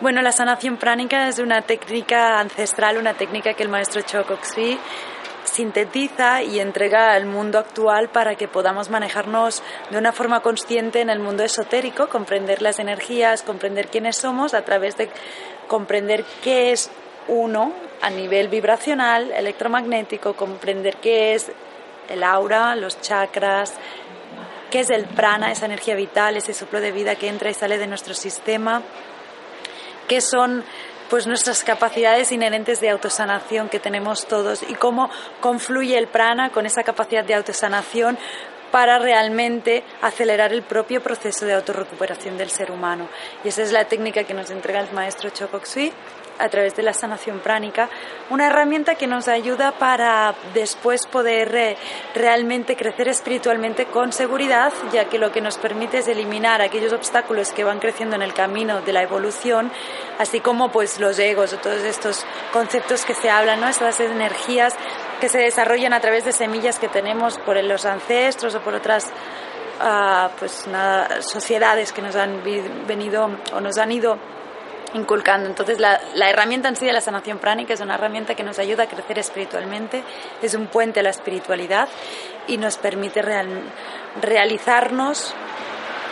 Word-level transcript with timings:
Bueno, 0.00 0.20
la 0.20 0.32
sanación 0.32 0.76
pránica 0.76 1.26
es 1.26 1.38
una 1.38 1.62
técnica 1.62 2.38
ancestral, 2.38 2.98
una 2.98 3.14
técnica 3.14 3.54
que 3.54 3.62
el 3.62 3.70
maestro 3.70 4.02
Chokoksui 4.02 4.78
sintetiza 5.44 6.42
y 6.42 6.60
entrega 6.60 7.12
al 7.12 7.24
mundo 7.24 7.58
actual 7.58 8.10
para 8.10 8.34
que 8.34 8.46
podamos 8.46 8.90
manejarnos 8.90 9.62
de 9.90 9.96
una 9.96 10.12
forma 10.12 10.40
consciente 10.40 11.00
en 11.00 11.08
el 11.08 11.18
mundo 11.18 11.44
esotérico, 11.44 12.08
comprender 12.08 12.60
las 12.60 12.78
energías, 12.78 13.42
comprender 13.42 13.88
quiénes 13.88 14.16
somos 14.16 14.52
a 14.52 14.62
través 14.62 14.96
de 14.98 15.08
comprender 15.66 16.24
qué 16.42 16.72
es 16.72 16.90
uno 17.28 17.72
a 18.02 18.10
nivel 18.10 18.48
vibracional, 18.48 19.30
electromagnético, 19.30 20.34
comprender 20.34 20.96
qué 20.96 21.34
es 21.34 21.50
el 22.10 22.22
aura, 22.22 22.76
los 22.76 23.00
chakras, 23.00 23.74
qué 24.70 24.80
es 24.80 24.90
el 24.90 25.04
prana, 25.06 25.50
esa 25.50 25.66
energía 25.66 25.94
vital, 25.94 26.36
ese 26.36 26.52
soplo 26.52 26.80
de 26.80 26.92
vida 26.92 27.16
que 27.16 27.28
entra 27.28 27.50
y 27.50 27.54
sale 27.54 27.78
de 27.78 27.86
nuestro 27.86 28.14
sistema, 28.14 28.82
qué 30.08 30.20
son 30.20 30.64
pues 31.10 31.26
nuestras 31.26 31.62
capacidades 31.62 32.32
inherentes 32.32 32.80
de 32.80 32.90
autosanación 32.90 33.68
que 33.68 33.78
tenemos 33.78 34.26
todos 34.26 34.64
y 34.68 34.74
cómo 34.74 35.08
confluye 35.40 35.96
el 35.96 36.08
prana 36.08 36.50
con 36.50 36.66
esa 36.66 36.82
capacidad 36.82 37.24
de 37.24 37.34
autosanación 37.34 38.18
para 38.72 38.98
realmente 38.98 39.84
acelerar 40.02 40.52
el 40.52 40.62
propio 40.62 41.00
proceso 41.00 41.46
de 41.46 41.54
autorrecuperación 41.54 42.36
del 42.36 42.50
ser 42.50 42.70
humano. 42.72 43.08
Y 43.44 43.48
esa 43.48 43.62
es 43.62 43.72
la 43.72 43.84
técnica 43.84 44.24
que 44.24 44.34
nos 44.34 44.50
entrega 44.50 44.80
el 44.80 44.92
maestro 44.92 45.30
Chokoksui 45.30 45.92
a 46.38 46.48
través 46.48 46.76
de 46.76 46.82
la 46.82 46.92
sanación 46.92 47.40
pránica, 47.40 47.88
una 48.30 48.46
herramienta 48.46 48.94
que 48.94 49.06
nos 49.06 49.28
ayuda 49.28 49.72
para 49.72 50.34
después 50.54 51.06
poder 51.06 51.54
eh, 51.54 51.76
realmente 52.14 52.76
crecer 52.76 53.08
espiritualmente 53.08 53.86
con 53.86 54.12
seguridad, 54.12 54.72
ya 54.92 55.06
que 55.06 55.18
lo 55.18 55.32
que 55.32 55.40
nos 55.40 55.58
permite 55.58 55.98
es 55.98 56.08
eliminar 56.08 56.62
aquellos 56.62 56.92
obstáculos 56.92 57.52
que 57.52 57.64
van 57.64 57.78
creciendo 57.78 58.16
en 58.16 58.22
el 58.22 58.34
camino 58.34 58.80
de 58.82 58.92
la 58.92 59.02
evolución, 59.02 59.70
así 60.18 60.40
como 60.40 60.70
pues 60.70 61.00
los 61.00 61.18
egos 61.18 61.52
o 61.52 61.58
todos 61.58 61.82
estos 61.82 62.26
conceptos 62.52 63.04
que 63.04 63.14
se 63.14 63.30
hablan, 63.30 63.60
¿no? 63.60 63.68
estas 63.68 64.00
energías 64.00 64.74
que 65.20 65.28
se 65.28 65.38
desarrollan 65.38 65.92
a 65.92 66.00
través 66.00 66.24
de 66.24 66.32
semillas 66.32 66.78
que 66.78 66.88
tenemos 66.88 67.38
por 67.38 67.62
los 67.62 67.84
ancestros 67.84 68.54
o 68.54 68.60
por 68.60 68.74
otras 68.74 69.10
ah, 69.80 70.30
pues 70.38 70.66
sociedades 71.20 71.92
que 71.92 72.02
nos 72.02 72.16
han 72.16 72.42
venido 72.86 73.30
o 73.54 73.60
nos 73.60 73.78
han 73.78 73.92
ido 73.92 74.18
inculcando. 74.94 75.48
Entonces, 75.48 75.78
la, 75.78 76.00
herramienta 76.28 76.68
en 76.68 76.76
sí 76.76 76.86
de 76.86 76.92
la 76.92 77.00
sanación 77.00 77.38
pránica 77.38 77.74
es 77.74 77.80
una 77.80 77.94
herramienta 77.94 78.34
que 78.34 78.42
nos 78.42 78.58
ayuda 78.58 78.84
a 78.84 78.86
crecer 78.86 79.18
espiritualmente, 79.18 80.02
es 80.42 80.54
un 80.54 80.66
puente 80.66 81.00
a 81.00 81.02
la 81.02 81.10
espiritualidad 81.10 81.88
y 82.46 82.58
nos 82.58 82.76
permite 82.78 83.22
realizarnos 84.20 85.34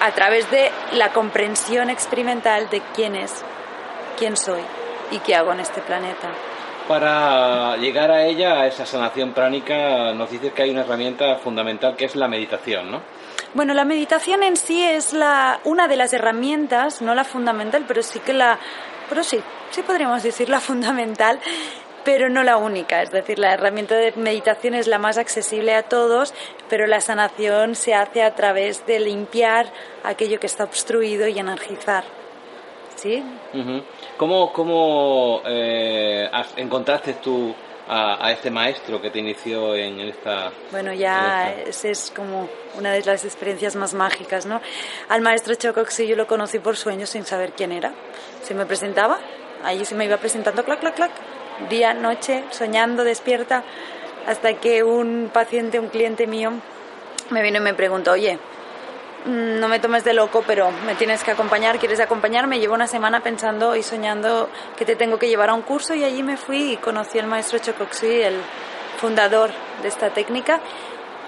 a 0.00 0.10
través 0.12 0.50
de 0.50 0.70
la 0.92 1.12
comprensión 1.12 1.90
experimental 1.90 2.68
de 2.70 2.82
quién 2.94 3.14
es, 3.14 3.44
quién 4.18 4.36
soy 4.36 4.62
y 5.10 5.18
qué 5.18 5.34
hago 5.36 5.52
en 5.52 5.60
este 5.60 5.80
planeta. 5.80 6.32
Para 6.88 7.76
llegar 7.76 8.10
a 8.10 8.26
ella, 8.26 8.60
a 8.60 8.66
esa 8.66 8.84
sanación 8.84 9.32
pránica, 9.32 10.12
nos 10.12 10.30
dices 10.30 10.52
que 10.52 10.62
hay 10.62 10.70
una 10.70 10.82
herramienta 10.82 11.36
fundamental 11.36 11.96
que 11.96 12.04
es 12.04 12.16
la 12.16 12.28
meditación, 12.28 12.90
¿no? 12.90 13.00
Bueno, 13.54 13.74
la 13.74 13.84
meditación 13.84 14.42
en 14.42 14.56
sí 14.56 14.82
es 14.82 15.12
la, 15.12 15.60
una 15.64 15.86
de 15.86 15.96
las 15.96 16.12
herramientas, 16.12 17.02
no 17.02 17.14
la 17.14 17.24
fundamental, 17.24 17.84
pero 17.86 18.02
sí 18.02 18.18
que 18.20 18.32
la, 18.32 18.58
pero 19.08 19.22
sí, 19.22 19.40
sí 19.70 19.82
podríamos 19.82 20.22
decir 20.22 20.48
la 20.48 20.60
fundamental, 20.60 21.38
pero 22.04 22.28
no 22.28 22.42
la 22.42 22.56
única. 22.56 23.02
Es 23.02 23.10
decir, 23.10 23.38
la 23.38 23.52
herramienta 23.52 23.94
de 23.94 24.12
meditación 24.16 24.74
es 24.74 24.86
la 24.86 24.98
más 24.98 25.18
accesible 25.18 25.74
a 25.74 25.82
todos, 25.82 26.34
pero 26.68 26.86
la 26.86 27.00
sanación 27.00 27.74
se 27.74 27.94
hace 27.94 28.22
a 28.22 28.34
través 28.34 28.86
de 28.86 29.00
limpiar 29.00 29.72
aquello 30.02 30.40
que 30.40 30.46
está 30.46 30.64
obstruido 30.64 31.28
y 31.28 31.38
energizar. 31.38 32.04
¿Sí? 32.96 33.22
¿Cómo, 34.16 34.52
cómo 34.52 35.42
eh, 35.44 36.30
encontraste 36.56 37.14
tú 37.14 37.54
a, 37.88 38.30
este 38.30 38.50
maestro 38.50 39.00
que 39.00 39.10
te 39.10 39.18
inició 39.18 39.74
en 39.74 40.00
esta... 40.00 40.52
Bueno, 40.70 40.92
ya 40.92 41.52
es 41.52 42.12
como 42.14 42.48
una 42.78 42.92
de 42.92 43.02
las 43.02 43.24
experiencias 43.24 43.76
más 43.76 43.94
mágicas, 43.94 44.46
¿no? 44.46 44.60
Al 45.08 45.20
maestro 45.20 45.54
Chocoxi 45.54 46.06
yo 46.06 46.16
lo 46.16 46.26
conocí 46.26 46.58
por 46.58 46.76
sueños 46.76 47.10
sin 47.10 47.24
saber 47.24 47.52
quién 47.52 47.72
era. 47.72 47.92
Se 48.42 48.54
me 48.54 48.66
presentaba, 48.66 49.18
ahí 49.64 49.84
se 49.84 49.94
me 49.94 50.04
iba 50.04 50.16
presentando, 50.16 50.64
clac, 50.64 50.80
clac, 50.80 50.94
clac, 50.94 51.10
día, 51.68 51.94
noche, 51.94 52.44
soñando, 52.50 53.04
despierta, 53.04 53.64
hasta 54.26 54.54
que 54.54 54.82
un 54.82 55.30
paciente, 55.32 55.78
un 55.78 55.88
cliente 55.88 56.26
mío, 56.26 56.52
me 57.30 57.42
vino 57.42 57.58
y 57.58 57.62
me 57.62 57.74
preguntó, 57.74 58.12
oye, 58.12 58.38
no 59.24 59.68
me 59.68 59.78
tomes 59.78 60.04
de 60.04 60.14
loco, 60.14 60.42
pero 60.46 60.70
me 60.84 60.94
tienes 60.94 61.22
que 61.22 61.30
acompañar, 61.30 61.78
¿quieres 61.78 62.00
acompañarme? 62.00 62.58
Llevo 62.58 62.74
una 62.74 62.86
semana 62.86 63.20
pensando 63.20 63.76
y 63.76 63.82
soñando 63.82 64.48
que 64.76 64.84
te 64.84 64.96
tengo 64.96 65.18
que 65.18 65.28
llevar 65.28 65.50
a 65.50 65.54
un 65.54 65.62
curso 65.62 65.94
y 65.94 66.04
allí 66.04 66.22
me 66.22 66.36
fui 66.36 66.72
y 66.72 66.76
conocí 66.76 67.18
al 67.18 67.26
maestro 67.26 67.58
Chocoxi, 67.58 68.22
el 68.22 68.36
fundador 68.98 69.50
de 69.82 69.88
esta 69.88 70.10
técnica, 70.10 70.60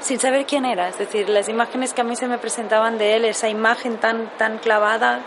sin 0.01 0.19
saber 0.19 0.45
quién 0.47 0.65
era. 0.65 0.89
Es 0.89 0.99
decir, 0.99 1.29
las 1.29 1.49
imágenes 1.49 1.95
que 1.95 2.01
a 2.01 2.05
mí 2.05 2.17
se 2.17 2.27
me 2.27 2.39
presentaban 2.39 2.99
de 2.99 3.17
él, 3.17 3.25
esa 3.25 3.49
imagen 3.49 3.99
tan, 3.99 4.29
tan 4.39 4.59
clavada, 4.59 5.21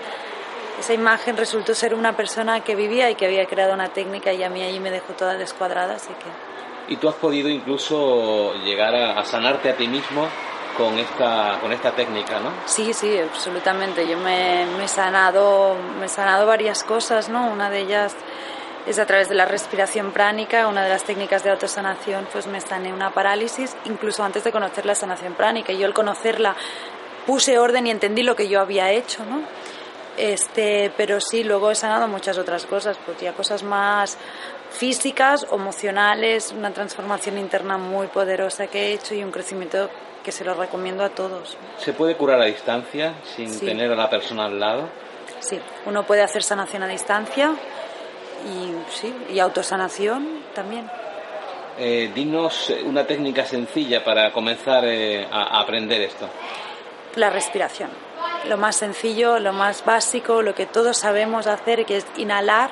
esa 0.79 0.93
imagen 0.93 1.37
resultó 1.37 1.73
ser 1.73 1.93
una 1.93 2.15
persona 2.15 2.59
que 2.61 2.75
vivía 2.75 3.09
y 3.09 3.15
que 3.15 3.25
había 3.25 3.45
creado 3.45 3.73
una 3.73 3.89
técnica 3.89 4.33
y 4.33 4.43
a 4.43 4.49
mí 4.49 4.61
allí 4.61 4.79
me 4.79 4.91
dejó 4.91 5.13
toda 5.13 5.35
descuadrada, 5.35 5.95
así 5.95 6.09
que... 6.09 6.93
¿Y 6.93 6.97
tú 6.97 7.09
has 7.09 7.15
podido 7.15 7.49
incluso 7.49 8.53
llegar 8.63 8.95
a 8.95 9.23
sanarte 9.25 9.69
a 9.69 9.75
ti 9.75 9.87
mismo 9.87 10.29
con 10.75 10.97
esta, 10.97 11.59
con 11.61 11.71
esta 11.71 11.91
técnica, 11.91 12.39
¿no? 12.39 12.51
Sí, 12.65 12.93
sí, 12.93 13.17
absolutamente. 13.17 14.07
Yo 14.07 14.17
me, 14.17 14.83
he 14.83 14.87
sanado, 14.87 15.75
me 15.99 16.07
he 16.07 16.09
sanado 16.09 16.45
varias 16.45 16.83
cosas, 16.83 17.29
¿no? 17.29 17.47
Una 17.47 17.69
de 17.69 17.81
ellas 17.81 18.15
es 18.85 18.99
a 18.99 19.05
través 19.05 19.29
de 19.29 19.35
la 19.35 19.45
respiración 19.45 20.11
pránica, 20.11 20.67
una 20.67 20.83
de 20.83 20.89
las 20.89 21.03
técnicas 21.03 21.43
de 21.43 21.51
autosanación, 21.51 22.27
pues 22.31 22.47
me 22.47 22.61
sané 22.61 22.93
una 22.93 23.11
parálisis, 23.11 23.75
incluso 23.85 24.23
antes 24.23 24.43
de 24.43 24.51
conocer 24.51 24.85
la 24.85 24.95
sanación 24.95 25.33
pránica. 25.33 25.73
Yo 25.73 25.85
al 25.85 25.93
conocerla 25.93 26.55
puse 27.25 27.59
orden 27.59 27.87
y 27.87 27.91
entendí 27.91 28.23
lo 28.23 28.35
que 28.35 28.47
yo 28.47 28.61
había 28.61 28.91
hecho, 28.91 29.25
¿no? 29.25 29.41
Este, 30.17 30.91
pero 30.97 31.21
sí, 31.21 31.43
luego 31.43 31.69
he 31.69 31.75
sanado 31.75 32.07
muchas 32.07 32.37
otras 32.39 32.65
cosas, 32.65 32.97
pues 33.05 33.19
ya 33.19 33.33
cosas 33.33 33.61
más 33.61 34.17
físicas, 34.71 35.45
emocionales, 35.51 36.51
una 36.51 36.71
transformación 36.71 37.37
interna 37.37 37.77
muy 37.77 38.07
poderosa 38.07 38.67
que 38.67 38.87
he 38.87 38.93
hecho 38.93 39.13
y 39.13 39.23
un 39.23 39.31
crecimiento 39.31 39.89
que 40.23 40.31
se 40.31 40.43
lo 40.43 40.55
recomiendo 40.55 41.03
a 41.03 41.09
todos. 41.09 41.55
¿Se 41.77 41.93
puede 41.93 42.15
curar 42.15 42.41
a 42.41 42.45
distancia 42.45 43.13
sin 43.23 43.59
tener 43.59 43.91
a 43.91 43.95
la 43.95 44.09
persona 44.09 44.45
al 44.45 44.59
lado? 44.59 44.89
Sí, 45.39 45.59
uno 45.85 46.03
puede 46.03 46.23
hacer 46.23 46.41
sanación 46.41 46.83
a 46.83 46.87
distancia 46.87 47.53
y, 48.45 48.91
sí, 48.91 49.13
y 49.29 49.39
autosanación 49.39 50.41
también. 50.53 50.89
Eh, 51.79 52.11
dinos 52.13 52.73
una 52.85 53.05
técnica 53.05 53.45
sencilla 53.45 54.03
para 54.03 54.31
comenzar 54.31 54.83
eh, 54.85 55.27
a 55.31 55.59
aprender 55.59 56.01
esto. 56.01 56.27
La 57.15 57.29
respiración. 57.29 58.06
Lo 58.47 58.57
más 58.57 58.77
sencillo, 58.77 59.39
lo 59.39 59.53
más 59.53 59.83
básico, 59.83 60.41
lo 60.41 60.55
que 60.55 60.65
todos 60.65 60.97
sabemos 60.97 61.47
hacer, 61.47 61.85
que 61.85 61.97
es 61.97 62.05
inhalar 62.17 62.69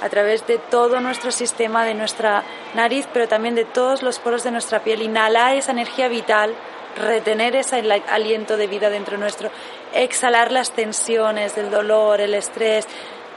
a 0.00 0.08
través 0.08 0.46
de 0.46 0.58
todo 0.58 1.00
nuestro 1.00 1.30
sistema, 1.30 1.84
de 1.84 1.94
nuestra 1.94 2.42
nariz, 2.74 3.06
pero 3.12 3.28
también 3.28 3.54
de 3.54 3.64
todos 3.64 4.02
los 4.02 4.18
poros 4.18 4.42
de 4.44 4.50
nuestra 4.50 4.80
piel. 4.80 5.02
Inhalar 5.02 5.56
esa 5.56 5.72
energía 5.72 6.08
vital 6.08 6.54
retener 6.96 7.56
ese 7.56 7.82
aliento 8.08 8.56
de 8.56 8.66
vida 8.66 8.90
dentro 8.90 9.18
nuestro, 9.18 9.50
exhalar 9.94 10.52
las 10.52 10.72
tensiones 10.72 11.54
del 11.54 11.70
dolor, 11.70 12.20
el 12.20 12.34
estrés 12.34 12.86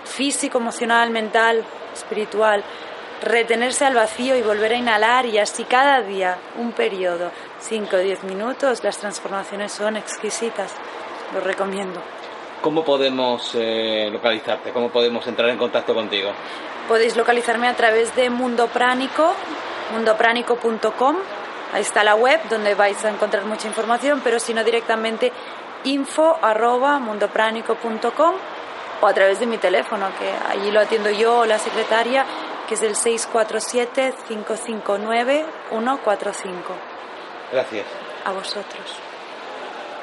físico, 0.04 0.60
emocional, 0.60 1.10
mental, 1.10 1.64
espiritual, 1.94 2.64
retenerse 3.24 3.86
al 3.86 3.96
vacío 3.96 4.36
y 4.36 4.42
volver 4.42 4.74
a 4.74 4.76
inhalar 4.76 5.26
y 5.26 5.40
así 5.40 5.64
cada 5.64 6.02
día, 6.02 6.38
un 6.58 6.74
periodo, 6.74 7.32
5 7.62 7.96
o 7.96 8.00
10 8.00 8.24
minutos, 8.24 8.84
las 8.84 8.98
transformaciones 8.98 9.72
son 9.72 9.98
exquisitas, 9.98 10.72
lo 11.36 11.42
recomiendo. 11.42 12.02
¿Cómo 12.62 12.84
podemos 12.84 13.52
eh, 13.54 14.10
localizarte? 14.12 14.72
¿Cómo 14.72 14.90
podemos 14.90 15.28
entrar 15.28 15.50
en 15.50 15.58
contacto 15.58 15.94
contigo? 15.94 16.32
Podéis 16.88 17.16
localizarme 17.16 17.68
a 17.68 17.76
través 17.76 18.16
de 18.16 18.30
Mundo 18.30 18.68
Pránico, 18.68 19.34
mundopránico.com 19.94 21.18
Ahí 21.74 21.82
está 21.82 22.04
la 22.04 22.14
web 22.16 22.40
donde 22.50 22.74
vais 22.74 23.04
a 23.04 23.10
encontrar 23.10 23.44
mucha 23.46 23.68
información, 23.68 24.22
pero 24.24 24.40
si 24.40 24.54
no 24.54 24.64
directamente 24.64 25.34
info 25.84 26.38
arroba 26.42 27.00
mundopránico.com 27.00 28.36
o 29.02 29.08
a 29.08 29.14
través 29.14 29.42
de 29.42 29.46
mi 29.46 29.58
teléfono, 29.58 30.08
que 30.18 30.32
allí 30.50 30.72
lo 30.72 30.80
atiendo 30.80 31.10
yo 31.10 31.40
o 31.40 31.46
la 31.46 31.60
secretaria, 31.60 32.26
que 32.68 32.76
es 32.76 32.82
el 32.82 32.96
647-559-145. 32.96 35.44
Gracias. 37.52 37.86
A 38.24 38.32
vosotros. 38.32 39.15